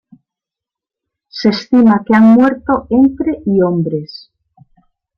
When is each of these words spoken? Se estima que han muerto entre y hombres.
Se 1.27 1.49
estima 1.49 2.03
que 2.03 2.15
han 2.15 2.23
muerto 2.33 2.87
entre 2.89 3.37
y 3.45 3.61
hombres. 3.61 4.31